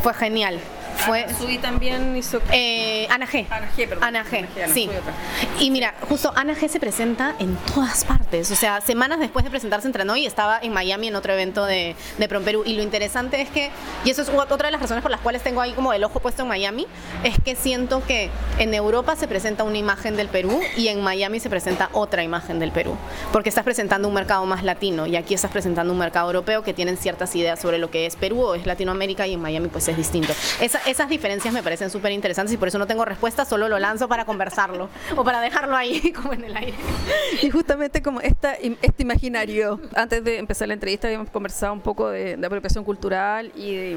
[0.02, 0.58] fue genial.
[1.06, 2.40] Fue, Subí también hizo...
[2.52, 3.46] Eh, Ana G.
[3.50, 4.04] Ana G, perdón.
[4.04, 4.88] Ana G, sí.
[5.60, 8.50] Y mira, justo Ana G se presenta en todas partes.
[8.50, 11.96] O sea, semanas después de presentarse en Tranoy, estaba en Miami en otro evento de,
[12.18, 12.62] de Prom Perú.
[12.66, 13.70] Y lo interesante es que,
[14.04, 16.20] y eso es otra de las razones por las cuales tengo ahí como el ojo
[16.20, 16.86] puesto en Miami,
[17.24, 21.40] es que siento que en Europa se presenta una imagen del Perú y en Miami
[21.40, 22.96] se presenta otra imagen del Perú.
[23.32, 26.74] Porque estás presentando un mercado más latino y aquí estás presentando un mercado europeo que
[26.74, 29.88] tienen ciertas ideas sobre lo que es Perú o es Latinoamérica y en Miami pues
[29.88, 30.32] es distinto.
[30.60, 33.78] Esa, esas diferencias me parecen súper interesantes y por eso no tengo respuesta, solo lo
[33.78, 36.74] lanzo para conversarlo o para dejarlo ahí como en el aire.
[37.42, 42.08] Y justamente como esta, este imaginario, antes de empezar la entrevista habíamos conversado un poco
[42.08, 43.92] de, apropiación cultural y,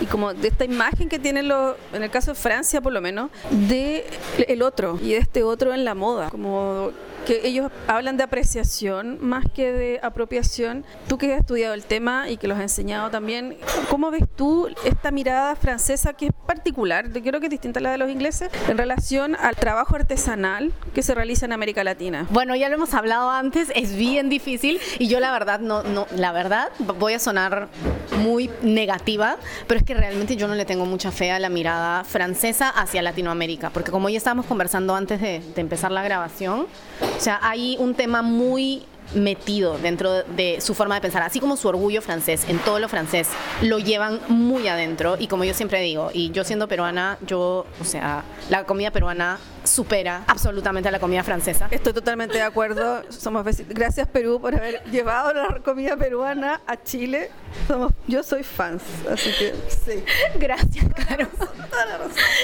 [0.00, 3.00] y como de esta imagen que tienen los, en el caso de Francia por lo
[3.00, 4.04] menos, de
[4.48, 6.90] el otro y de este otro en la moda, como
[7.26, 10.84] que ellos hablan de apreciación más que de apropiación.
[11.08, 13.58] Tú que has estudiado el tema y que los has enseñado también,
[13.90, 17.90] ¿cómo ves tú esta mirada francesa que es particular, creo que es distinta a la
[17.90, 22.26] de los ingleses, en relación al trabajo artesanal que se realiza en América Latina?
[22.30, 26.06] Bueno, ya lo hemos hablado antes, es bien difícil y yo la verdad no, no,
[26.14, 27.68] la verdad voy a sonar
[28.16, 32.04] muy negativa, pero es que realmente yo no le tengo mucha fe a la mirada
[32.04, 36.66] francesa hacia Latinoamérica, porque como ya estábamos conversando antes de, de empezar la grabación,
[37.00, 41.56] o sea, hay un tema muy metido dentro de su forma de pensar, así como
[41.56, 43.28] su orgullo francés, en todo lo francés,
[43.62, 47.84] lo llevan muy adentro y como yo siempre digo, y yo siendo peruana, yo, o
[47.84, 51.68] sea, la comida peruana supera absolutamente a la comida francesa.
[51.70, 53.02] Estoy totalmente de acuerdo.
[53.10, 57.30] Somos Gracias Perú por haber llevado la comida peruana a Chile.
[57.68, 60.04] Somos, yo soy fans, así que sí.
[60.38, 61.28] Gracias, Caro.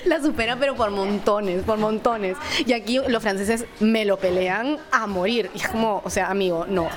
[0.04, 2.36] La supera, pero por montones, por montones.
[2.66, 5.50] Y aquí los franceses me lo pelean a morir.
[5.54, 6.88] Y es como, o sea, amigo, no.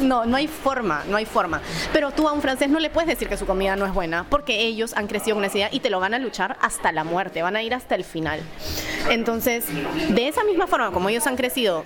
[0.00, 1.60] no, no hay forma, no hay forma.
[1.92, 4.26] Pero tú a un francés no le puedes decir que su comida no es buena,
[4.28, 7.04] porque ellos han crecido con esa idea y te lo van a luchar hasta la
[7.04, 8.40] muerte, van a ir hasta el final.
[9.10, 9.64] Entonces,
[10.08, 11.84] de esa misma forma como ellos han crecido,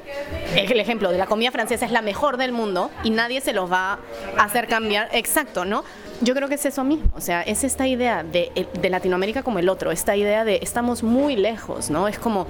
[0.54, 3.70] el ejemplo de la comida francesa es la mejor del mundo y nadie se los
[3.70, 3.98] va
[4.36, 5.84] a hacer cambiar, exacto, ¿no?
[6.20, 9.58] Yo creo que es eso mismo, o sea, es esta idea de, de, Latinoamérica como
[9.58, 12.08] el otro, esta idea de estamos muy lejos, ¿no?
[12.08, 12.46] Es como,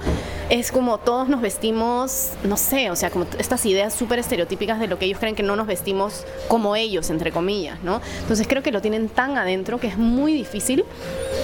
[0.49, 4.87] es como todos nos vestimos, no sé, o sea, como estas ideas súper estereotípicas de
[4.87, 8.01] lo que ellos creen que no nos vestimos como ellos, entre comillas, ¿no?
[8.21, 10.85] Entonces creo que lo tienen tan adentro que es muy difícil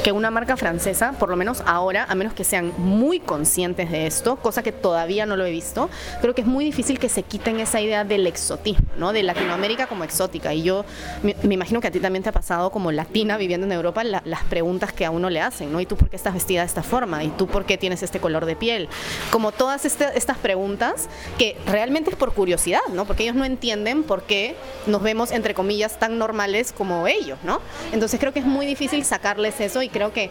[0.03, 4.05] que una marca francesa, por lo menos ahora, a menos que sean muy conscientes de
[4.05, 5.89] esto, cosa que todavía no lo he visto,
[6.21, 9.13] creo que es muy difícil que se quiten esa idea del exotismo, ¿no?
[9.13, 10.53] De Latinoamérica como exótica.
[10.53, 10.83] Y yo
[11.23, 14.43] me, imagino que a ti también te ha pasado como latina viviendo en Europa las
[14.49, 15.80] preguntas que a uno le hacen, ¿no?
[15.80, 17.23] ¿Y tú por qué estás vestida de esta forma?
[17.23, 18.89] ¿Y tú por qué tienes este color de piel?
[19.32, 23.06] Como todas este, estas preguntas que realmente es por curiosidad, ¿no?
[23.06, 27.62] Porque ellos no entienden por qué nos vemos, entre comillas, tan normales como ellos, ¿no?
[27.91, 30.30] Entonces creo que es muy difícil sacarles eso y creo que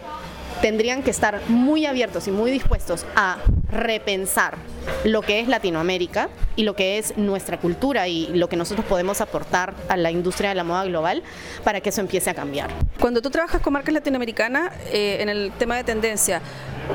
[0.62, 3.38] tendrían que estar muy abiertos y muy dispuestos a
[3.70, 4.56] repensar
[5.04, 9.20] lo que es Latinoamérica y lo que es nuestra cultura y lo que nosotros podemos
[9.20, 11.22] aportar a la industria de la moda global
[11.64, 12.70] para que eso empiece a cambiar.
[13.00, 16.40] Cuando tú trabajas con marcas latinoamericanas eh, en el tema de tendencia,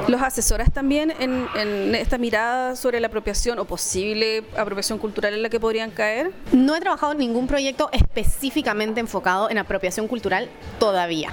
[0.08, 5.50] ¿Los asesoras también en, esta mirada sobre la apropiación o posible apropiación cultural en la
[5.50, 6.32] que podrían caer?
[6.52, 10.50] No he trabajado en ningún proyecto específicamente enfocado en apropiación cultural
[10.80, 11.30] todavía.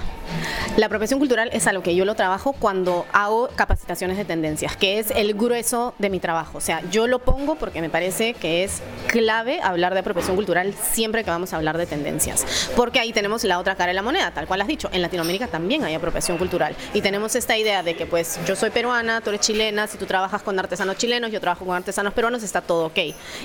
[0.77, 2.24] La apropiación cultural es algo que yo lo trabajo
[2.59, 6.57] cuando hago capacitaciones de tendencias, que es el grueso de mi trabajo.
[6.57, 10.73] O sea, yo lo pongo porque me parece que es clave hablar de apropiación cultural
[10.73, 12.45] siempre que vamos a hablar de tendencias.
[12.75, 14.89] Porque ahí tenemos la otra cara de la moneda, tal cual has dicho.
[14.91, 16.75] En Latinoamérica también hay apropiación cultural.
[16.93, 20.05] Y tenemos esta idea de que pues yo soy peruana, tú eres chilena, si tú
[20.05, 22.99] trabajas con artesanos chilenos, yo trabajo con artesanos peruanos, está todo ok.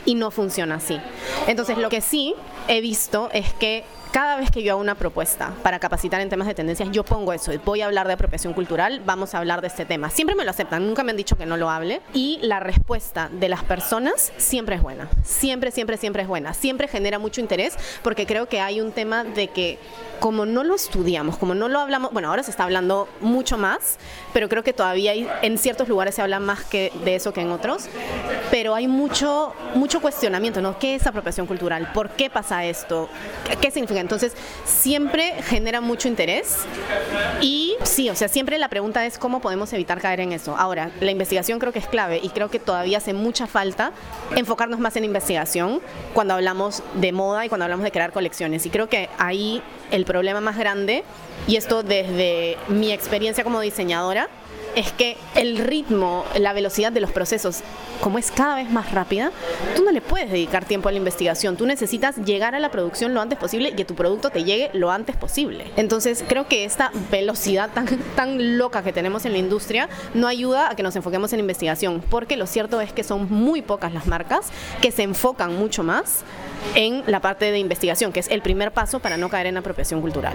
[0.05, 1.01] Y no funciona así.
[1.47, 2.35] Entonces, lo que sí
[2.69, 6.49] he visto es que cada vez que yo hago una propuesta para capacitar en temas
[6.49, 9.69] de tendencias, yo pongo eso, voy a hablar de apropiación cultural, vamos a hablar de
[9.69, 10.11] este tema.
[10.11, 13.29] Siempre me lo aceptan, nunca me han dicho que no lo hable y la respuesta
[13.33, 17.77] de las personas siempre es buena, siempre, siempre, siempre es buena, siempre genera mucho interés
[18.03, 19.79] porque creo que hay un tema de que
[20.19, 23.99] como no lo estudiamos, como no lo hablamos, bueno, ahora se está hablando mucho más,
[24.33, 27.41] pero creo que todavía hay, en ciertos lugares se habla más que de eso que
[27.41, 27.87] en otros,
[28.51, 30.79] pero hay mucho, mucho cuestionamiento, ¿no?
[30.79, 31.93] ¿Qué es apropiación cultural?
[31.93, 33.09] ¿Por qué pasa esto?
[33.61, 34.01] ¿Qué significa?
[34.01, 34.33] Entonces,
[34.65, 36.59] siempre genera mucho interés
[37.41, 40.57] y sí, o sea, siempre la pregunta es cómo podemos evitar caer en eso.
[40.57, 43.93] Ahora, la investigación creo que es clave y creo que todavía hace mucha falta
[44.35, 45.81] enfocarnos más en investigación
[46.15, 48.67] cuando hablamos de moda y cuando hablamos de crear colecciones.
[48.67, 51.05] Y creo que ahí el problema más grande,
[51.47, 54.29] y esto desde mi experiencia como diseñadora,
[54.77, 57.61] es que el ritmo, la velocidad de los procesos,
[58.01, 59.31] como es cada vez más rápida,
[59.77, 61.57] tú no le puedes dedicar tiempo a la investigación.
[61.57, 64.71] Tú necesitas llegar a la producción lo antes posible y que tu producto te llegue
[64.73, 65.71] lo antes posible.
[65.77, 70.71] Entonces, creo que esta velocidad tan, tan loca que tenemos en la industria no ayuda
[70.71, 74.07] a que nos enfoquemos en investigación, porque lo cierto es que son muy pocas las
[74.07, 74.49] marcas
[74.81, 76.23] que se enfocan mucho más
[76.75, 80.01] en la parte de investigación, que es el primer paso para no caer en apropiación
[80.01, 80.35] cultural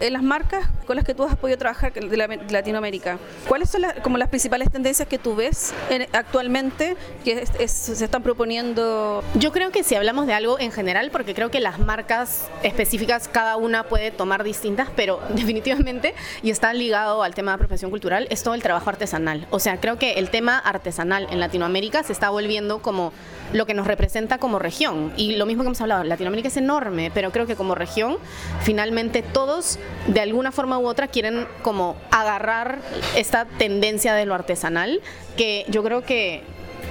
[0.00, 3.94] en las marcas con las que tú has podido trabajar de, Latinoamérica, ¿cuáles son las,
[4.00, 5.74] como las principales tendencias que tú ves
[6.12, 9.22] actualmente que se están proponiendo?
[9.34, 13.28] Yo creo que si hablamos de algo en general, porque creo que las marcas específicas
[13.28, 18.26] cada una puede tomar distintas, pero definitivamente, y está ligado al tema de profesión cultural,
[18.30, 19.46] es todo el trabajo artesanal.
[19.50, 23.12] O sea, creo que el tema artesanal en Latinoamérica se está volviendo como
[23.52, 25.12] lo que nos representa como región.
[25.16, 28.18] Y lo mismo que hemos hablado, Latinoamérica es enorme, pero creo que como región,
[28.62, 32.78] finalmente todos de alguna forma u otra quieren como agarrar
[33.16, 35.00] esta tendencia de lo artesanal,
[35.36, 36.42] que yo creo que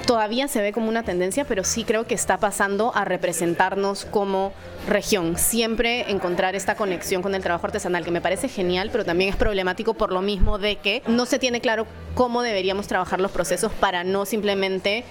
[0.05, 4.53] todavía se ve como una tendencia, pero sí creo que está pasando a representarnos como
[4.87, 5.37] región.
[5.37, 9.35] Siempre encontrar esta conexión con el trabajo artesanal, que me parece genial, pero también es
[9.35, 13.71] problemático por lo mismo de que no se tiene claro cómo deberíamos trabajar los procesos
[13.73, 15.03] para no simplemente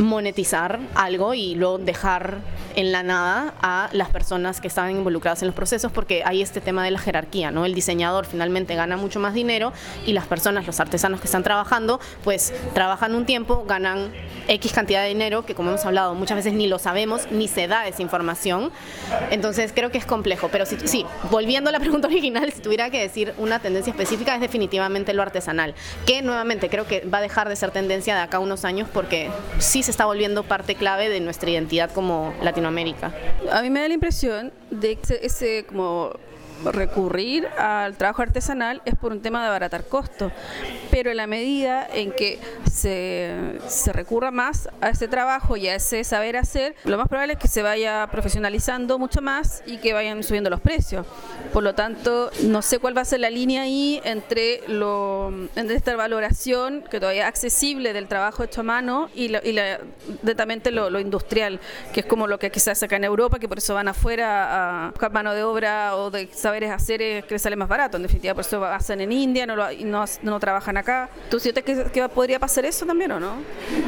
[0.00, 2.38] monetizar algo y luego dejar
[2.76, 6.60] en la nada a las personas que estaban involucradas en los procesos porque hay este
[6.60, 7.64] tema de la jerarquía, ¿no?
[7.64, 9.72] El diseñador finalmente gana mucho más dinero
[10.06, 14.12] y las personas, los artesanos que están trabajando, pues trabajan un tiempo, ganan
[14.48, 17.68] X cantidad de dinero que como hemos hablado muchas veces ni lo sabemos ni se
[17.68, 18.70] da esa información.
[19.30, 22.90] Entonces creo que es complejo, pero si, sí, volviendo a la pregunta original, si tuviera
[22.90, 25.74] que decir una tendencia específica es definitivamente lo artesanal,
[26.06, 29.30] que nuevamente creo que va a dejar de ser tendencia de acá unos años porque
[29.58, 33.12] sí se está volviendo parte clave de nuestra identidad como Latinoamérica.
[33.52, 36.12] A mí me da la impresión de que ese como
[36.64, 40.32] recurrir al trabajo artesanal es por un tema de abaratar costos,
[40.90, 42.38] pero en la medida en que
[42.70, 43.58] se,
[43.92, 47.48] recurra más a ese trabajo y a ese saber hacer, lo más probable es que
[47.48, 51.06] se vaya profesionalizando mucho más y que vayan subiendo los precios.
[51.52, 54.60] Por lo tanto, no sé cuál va a ser la línea ahí entre,
[55.70, 59.40] esta valoración que todavía es accesible del trabajo hecho a mano y, la,
[60.70, 61.60] lo, industrial,
[61.92, 64.90] que es como lo que quizás acá en Europa, que por eso van afuera a
[64.90, 68.34] buscar mano de obra o de saberes hacer que les sale más barato, en definitiva,
[68.34, 71.08] por eso hacen en India, no, no, no, trabajan acá.
[71.30, 73.34] ¿Tú sientes que, que, podría pasar eso también o no?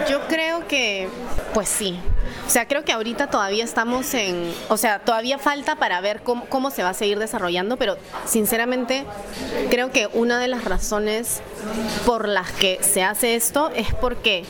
[0.08, 1.08] Yo creo que,
[1.54, 1.98] pues sí.
[2.46, 6.44] O sea, creo que ahorita todavía estamos en, o sea, todavía falta para ver cómo,
[6.46, 7.96] cómo se va a seguir desarrollando, pero
[8.26, 9.04] sinceramente
[9.68, 11.42] creo que una de las razones
[12.06, 14.44] por las que se hace esto es porque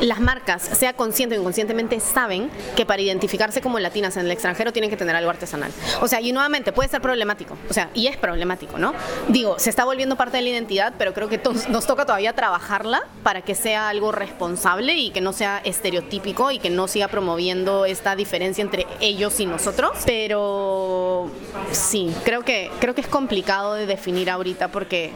[0.00, 4.72] las marcas, sea consciente o inconscientemente, saben que para identificarse como latinas en el extranjero
[4.72, 5.72] tienen que tener algo artesanal.
[6.00, 8.94] O sea, y nuevamente puede ser problemático, o sea, y es problemático, ¿no?
[9.28, 13.02] Digo, se está volviendo parte de la identidad, pero creo que nos toca todavía trabajarla
[13.22, 17.84] para que sea algo responsable y que no sea estereotípico y que no siga promoviendo
[17.84, 19.92] esta diferencia entre ellos y nosotros.
[20.06, 21.30] Pero
[21.72, 25.12] sí, creo que, creo que es complicado de definir ahorita porque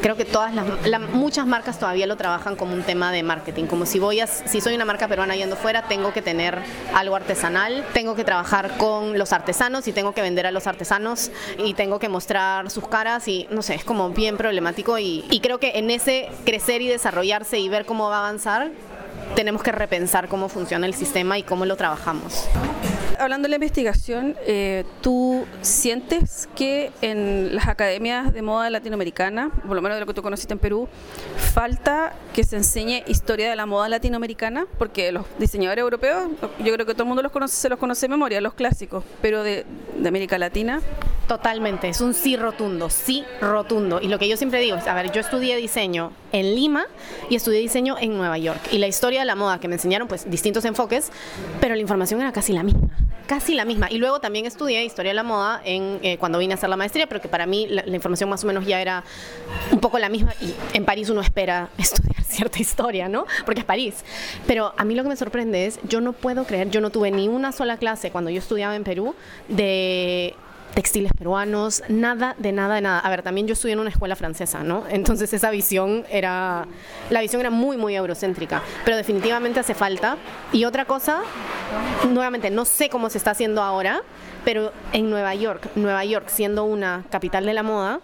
[0.00, 3.86] creo que todas las, muchas marcas todavía lo trabajan como un tema de marketing, como
[3.86, 6.58] si voy a, si soy una marca peruana yendo fuera, tengo que tener
[6.94, 11.30] algo artesanal, tengo que trabajar con los artesanos y tengo que vender a los artesanos
[11.58, 15.58] y tengo que mostrar sus caras y no sé, es como bien problemático y creo
[15.58, 18.70] que en ese crecer y desarrollarse y ver cómo va a avanzar,
[19.34, 22.48] tenemos que repensar cómo funciona el sistema y cómo lo trabajamos
[23.22, 29.76] hablando de la investigación, eh, ¿tú sientes que en las academias de moda latinoamericana, por
[29.76, 30.88] lo menos de lo que tú conociste en Perú,
[31.36, 34.66] falta que se enseñe historia de la moda latinoamericana?
[34.78, 36.24] Porque los diseñadores europeos,
[36.58, 39.04] yo creo que todo el mundo los conoce, se los conoce de memoria, los clásicos,
[39.20, 39.64] pero de,
[39.96, 40.80] de América Latina.
[41.28, 44.00] Totalmente, es un sí rotundo, sí rotundo.
[44.02, 46.86] Y lo que yo siempre digo es, a ver, yo estudié diseño en Lima
[47.30, 48.60] y estudié diseño en Nueva York.
[48.72, 51.10] Y la historia de la moda que me enseñaron, pues distintos enfoques,
[51.60, 52.88] pero la información era casi la misma
[53.26, 53.90] casi la misma.
[53.90, 56.76] Y luego también estudié historia de la moda en, eh, cuando vine a hacer la
[56.76, 59.04] maestría, pero que para mí la, información más o menos ya era
[59.70, 60.34] un poco la misma.
[60.40, 63.26] Y en París uno espera estudiar cierta historia, ¿no?
[63.44, 64.04] Porque es París.
[64.46, 67.10] Pero a mí lo que me sorprende es, yo no puedo creer, yo no tuve
[67.10, 69.14] ni una sola clase cuando yo estudiaba en Perú
[69.48, 70.34] de
[70.72, 72.98] textiles peruanos, nada de nada de nada.
[72.98, 74.84] A ver, también yo estudié en una escuela francesa, ¿no?
[74.88, 76.66] Entonces esa visión era,
[77.10, 80.16] la visión era muy, muy eurocéntrica, pero definitivamente hace falta.
[80.52, 81.20] Y otra cosa,
[82.08, 84.02] nuevamente, no sé cómo se está haciendo ahora,
[84.44, 88.00] pero en Nueva York, Nueva York siendo una capital de la moda,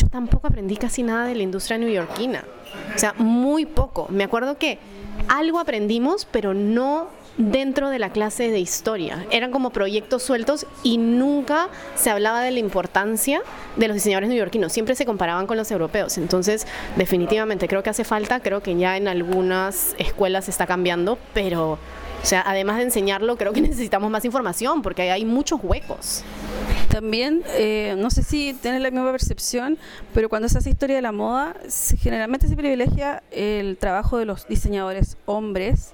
[0.00, 2.44] yo tampoco aprendí casi nada de la industria neoyorquina.
[2.94, 4.06] O sea, muy poco.
[4.10, 4.78] Me acuerdo que
[5.28, 9.26] algo aprendimos, pero no dentro de la clase de historia.
[9.30, 13.42] Eran como proyectos sueltos y nunca se hablaba de la importancia
[13.76, 14.72] de los diseñadores neoyorquinos.
[14.72, 16.18] Siempre se comparaban con los europeos.
[16.18, 21.78] Entonces, definitivamente creo que hace falta, creo que ya en algunas escuelas está cambiando, pero,
[22.24, 26.24] o sea, además de enseñarlo, creo que necesitamos más información porque hay muchos huecos.
[26.88, 29.76] También, eh, no sé si tienes la misma percepción,
[30.14, 31.54] pero cuando se hace historia de la moda,
[31.98, 35.92] generalmente se privilegia el trabajo de los diseñadores hombres.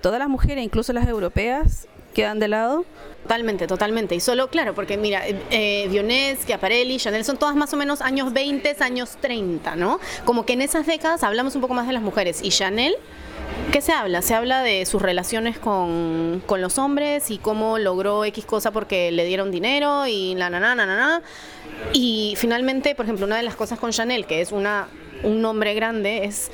[0.00, 2.84] Todas las mujeres, incluso las europeas, quedan de lado.
[3.24, 4.14] Totalmente, totalmente.
[4.14, 8.02] Y solo, claro, porque mira, eh, eh Dionés, Schiaparelli, Chanel son todas más o menos
[8.02, 9.98] años 20, años 30, ¿no?
[10.24, 12.40] Como que en esas décadas hablamos un poco más de las mujeres.
[12.40, 12.94] Y Chanel
[13.72, 14.20] ¿Qué se habla?
[14.20, 19.24] Se habla de sus relaciones con, los hombres y cómo logró X cosa porque le
[19.24, 21.22] dieron dinero y la na.
[21.94, 24.88] Y finalmente, por ejemplo, una de las cosas con Chanel, que es una,
[25.22, 26.50] un nombre grande, es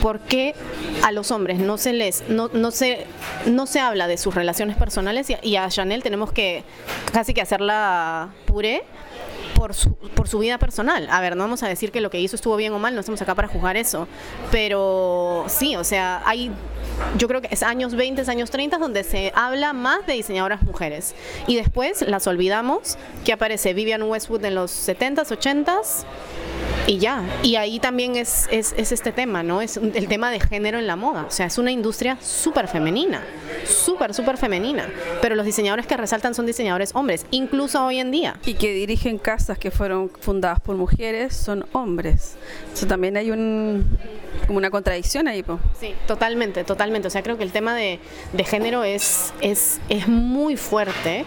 [0.00, 0.54] por qué
[1.02, 3.06] a los hombres no se les no, no se
[3.46, 6.64] no se habla de sus relaciones personales y, y a Chanel tenemos que
[7.12, 8.82] casi que hacerla puré
[9.58, 11.08] por su, por su vida personal.
[11.10, 13.00] A ver, no vamos a decir que lo que hizo estuvo bien o mal, no
[13.00, 14.06] estamos acá para juzgar eso.
[14.52, 16.52] Pero sí, o sea, hay
[17.16, 21.14] yo creo que es años 20, años 30 donde se habla más de diseñadoras mujeres.
[21.48, 26.04] Y después las olvidamos, que aparece Vivian Westwood en los 70s, 80s
[26.88, 27.22] y ya.
[27.42, 29.60] Y ahí también es, es, es, este tema, ¿no?
[29.60, 31.26] Es el tema de género en la moda.
[31.28, 33.22] O sea, es una industria súper femenina,
[33.66, 34.88] súper, súper femenina.
[35.20, 38.36] Pero los diseñadores que resaltan son diseñadores hombres, incluso hoy en día.
[38.46, 42.36] Y que dirigen casas que fueron fundadas por mujeres son hombres.
[42.72, 43.86] Eso también hay un,
[44.46, 45.60] como una contradicción ahí, po.
[45.78, 47.08] Sí, totalmente, totalmente.
[47.08, 48.00] O sea, creo que el tema de,
[48.32, 51.26] de género es, es, es muy fuerte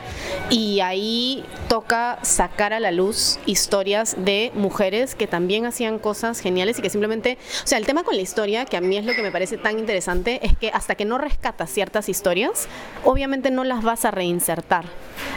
[0.50, 6.79] y ahí toca sacar a la luz historias de mujeres que también hacían cosas geniales
[6.79, 9.13] y que simplemente, o sea, el tema con la historia, que a mí es lo
[9.13, 12.67] que me parece tan interesante, es que hasta que no rescatas ciertas historias,
[13.03, 14.85] obviamente no las vas a reinsertar.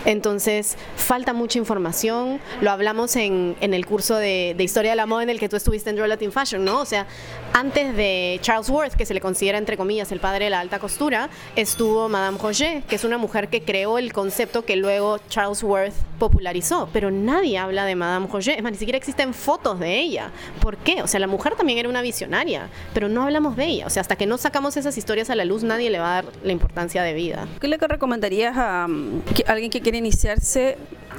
[0.04, 5.30] Entonces, falta mucha información, lo hablamos en, el curso de, Historia de la Moda en
[5.30, 6.80] el que tú estuviste en Royal Fashion, ¿no?
[6.80, 7.06] O sea,
[7.52, 10.78] antes de Charles Worth, que se le considera entre comillas el padre de la alta
[10.78, 15.62] costura, estuvo Madame Roger, que es una mujer que creó el concepto que luego Charles
[15.62, 19.98] Worth popularizó, pero nadie habla de Madame Roger, es más, ni siquiera existen fotos de
[19.98, 20.30] ella ella.
[20.60, 21.02] ¿Por qué?
[21.02, 23.86] O sea, la mujer también era una visionaria, pero no hablamos de ella.
[23.86, 26.22] O sea, hasta que no sacamos esas historias a la luz, nadie le va a
[26.22, 27.48] dar la importancia de vida.
[27.60, 30.76] ¿Qué le recomendarías a, mm, alguien que quiere iniciarse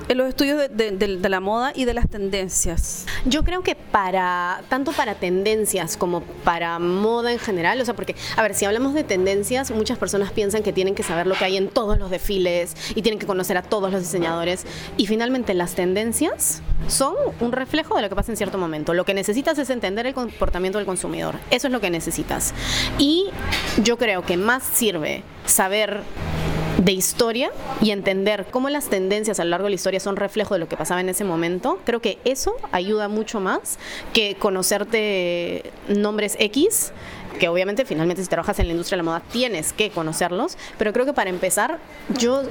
[0.07, 3.05] en los estudios de, la moda y de las tendencias?
[3.25, 8.15] Yo creo que para, tanto para tendencias como para moda en general, o sea, porque,
[8.35, 11.45] a ver, si hablamos de tendencias, muchas personas piensan que tienen que saber lo que
[11.45, 14.65] hay en todos los desfiles y tienen que conocer a todos los diseñadores.
[14.97, 18.93] Y finalmente las tendencias son un reflejo de lo que pasa en cierto momento.
[18.93, 21.35] Lo que necesitas es entender el comportamiento del consumidor.
[21.49, 22.53] Eso es lo que necesitas.
[22.97, 23.27] Y
[23.83, 26.01] yo creo que más sirve saber
[26.77, 27.51] de historia
[27.81, 30.67] y entender cómo las tendencias a lo largo de la historia son reflejo de lo
[30.67, 33.79] que pasaba en ese momento, creo que eso ayuda mucho más
[34.13, 36.91] que conocerte nombres X
[37.35, 40.93] que obviamente finalmente si trabajas en la industria de la moda tienes que conocerlos, pero
[40.93, 41.79] creo que para empezar
[42.17, 42.43] yo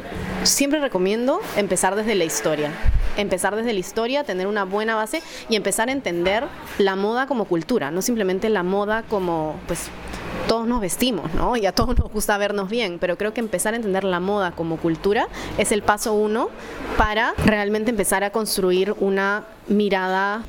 [0.43, 2.71] siempre recomiendo empezar desde la historia,
[3.17, 6.45] empezar desde la historia, tener una buena base y empezar a entender
[6.79, 9.89] la moda como cultura, no simplemente la moda como pues
[10.55, 11.57] todos nos vestimos, ¿no?
[11.57, 14.53] Y a todos nos gusta vernos bien, pero creo que empezar a entender la moda
[14.53, 15.27] como cultura
[15.59, 16.49] es el paso uno
[16.97, 20.45] para realmente empezar a construir una mirada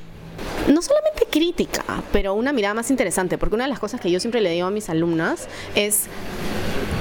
[0.68, 4.20] no solamente crítica, pero una mirada más interesante, porque una de las cosas que yo
[4.20, 6.04] siempre le digo a mis alumnas es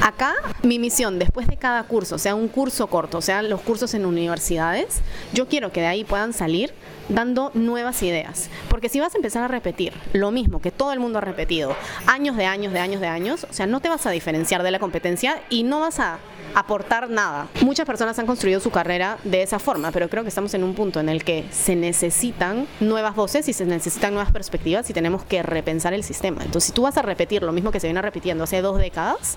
[0.04, 4.04] Acá mi misión, después de cada curso, sea un curso corto, sea los cursos en
[4.04, 5.00] universidades,
[5.32, 6.74] yo quiero que de ahí puedan salir
[7.08, 8.50] dando nuevas ideas.
[8.68, 11.74] Porque si vas a empezar a repetir lo mismo que todo el mundo ha repetido,
[12.06, 14.72] años de años de años de años, o sea, no te vas a diferenciar de
[14.72, 16.18] la competencia y no vas a
[16.54, 17.48] aportar nada.
[17.62, 20.74] Muchas personas han construido su carrera de esa forma, pero creo que estamos en un
[20.74, 25.24] punto en el que se necesitan nuevas voces y se necesitan nuevas perspectivas y tenemos
[25.24, 26.42] que repensar el sistema.
[26.42, 29.36] Entonces, si tú vas a repetir lo mismo que se viene repitiendo hace dos décadas,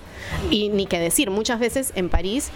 [0.50, 2.50] y ni que decir, muchas veces en París,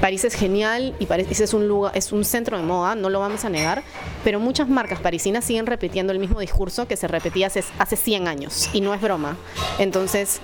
[0.00, 3.20] París es genial y París es un lugar, es un centro de moda, no lo
[3.20, 3.82] vamos a negar,
[4.24, 8.28] pero muchas marcas parisinas siguen repitiendo el mismo discurso que se repetía hace, hace 100
[8.28, 9.36] años y no es broma.
[9.78, 10.40] Entonces,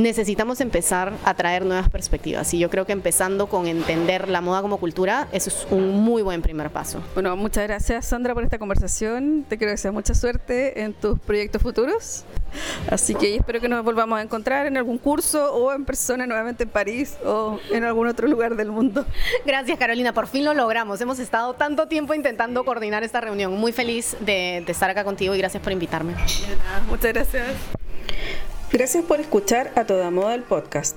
[0.00, 2.52] necesitamos empezar a traer nuevas perspectivas.
[2.54, 6.22] Y yo creo que empezando con entender la moda como cultura, eso es un muy
[6.22, 7.02] buen primer paso.
[7.14, 9.44] Bueno, muchas gracias Sandra por esta conversación.
[9.48, 12.24] Te quiero desear mucha suerte en tus proyectos futuros.
[12.90, 16.64] Así que espero que nos volvamos a encontrar en algún curso o en persona nuevamente
[16.64, 19.06] en París o en algún otro lugar del mundo.
[19.46, 21.00] Gracias Carolina, por fin lo logramos.
[21.00, 23.52] Hemos estado tanto tiempo intentando coordinar esta reunión.
[23.54, 26.14] Muy feliz de, de estar acá contigo y gracias por invitarme.
[26.88, 27.46] muchas gracias.
[28.72, 30.96] Gracias por escuchar a Toda Moda el podcast.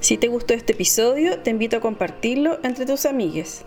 [0.00, 3.64] Si te gustó este episodio, te invito a compartirlo entre tus amigues.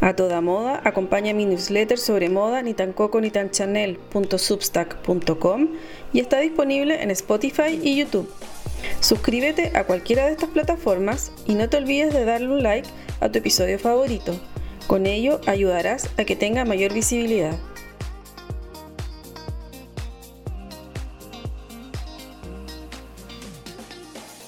[0.00, 5.68] A toda moda, acompaña mi newsletter sobre moda ni tan coco ni tan chanel.substack.com
[6.14, 8.32] y está disponible en Spotify y YouTube.
[9.00, 12.88] Suscríbete a cualquiera de estas plataformas y no te olvides de darle un like
[13.20, 14.34] a tu episodio favorito.
[14.86, 17.58] Con ello ayudarás a que tenga mayor visibilidad.